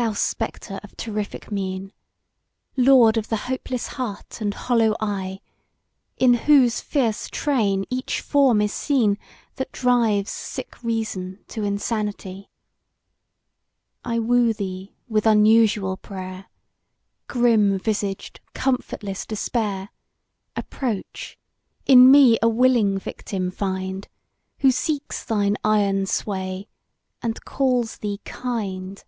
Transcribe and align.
THOU 0.00 0.12
spectre 0.14 0.78
of 0.84 0.96
terrific 0.96 1.50
mien! 1.50 1.92
Lord 2.76 3.16
of 3.16 3.30
the 3.30 3.36
hopeless 3.50 3.88
heart 3.88 4.40
and 4.40 4.54
hollow 4.54 4.94
eye, 5.00 5.40
In 6.16 6.34
whose 6.34 6.80
fierce 6.80 7.28
train 7.28 7.84
each 7.90 8.20
form 8.20 8.60
is 8.60 8.72
seen 8.72 9.18
That 9.56 9.72
drives 9.72 10.30
sick 10.30 10.80
Reason 10.84 11.40
to 11.48 11.64
insanity! 11.64 12.48
I 14.04 14.20
woo 14.20 14.52
thee 14.52 14.94
with 15.08 15.26
unusual 15.26 15.96
prayer, 15.96 16.46
"Grim 17.26 17.76
visaged, 17.80 18.38
comfortless 18.54 19.26
Despair:" 19.26 19.88
Approach; 20.54 21.36
in 21.86 22.08
me 22.08 22.38
a 22.40 22.48
willing 22.48 22.98
victim 23.00 23.50
find, 23.50 24.06
Who 24.60 24.70
seeks 24.70 25.24
thine 25.24 25.56
iron 25.64 26.06
sway 26.06 26.68
and 27.20 27.44
calls 27.44 27.96
thee 27.98 28.20
kind! 28.24 29.02